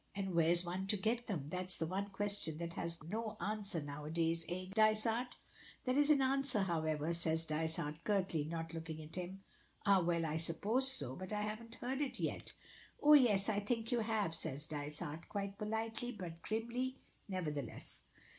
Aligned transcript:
And 0.15 0.33
where's 0.33 0.65
one 0.65 0.87
to 0.87 0.97
get 0.97 1.27
them? 1.27 1.45
That's 1.49 1.77
the 1.77 1.85
one 1.85 2.07
question 2.09 2.57
that 2.57 2.73
has 2.73 2.95
got 2.95 3.11
no 3.11 3.37
answer 3.39 3.79
now 3.79 4.03
a 4.05 4.09
days. 4.09 4.43
Eh, 4.49 4.65
Dysart?" 4.73 5.35
"There 5.85 5.95
is 5.95 6.09
an 6.09 6.23
answer, 6.23 6.61
however," 6.63 7.13
says 7.13 7.45
Dysart, 7.45 8.03
curtly, 8.03 8.43
not 8.45 8.73
looking 8.73 8.99
at 9.03 9.13
him. 9.15 9.43
"Ah, 9.85 10.01
well, 10.01 10.25
I 10.25 10.37
suppose 10.37 10.91
so. 10.91 11.15
But 11.15 11.31
I 11.31 11.43
haven't 11.43 11.75
heard 11.75 12.01
it 12.01 12.19
yet." 12.19 12.53
"Oh, 12.99 13.13
yes, 13.13 13.47
I 13.47 13.59
think 13.59 13.91
you 13.91 13.99
have," 13.99 14.33
says 14.33 14.65
Dysart, 14.65 15.29
quite 15.29 15.59
politely, 15.59 16.13
but 16.13 16.41
grimly, 16.41 16.95
nevertheless. 17.29 18.01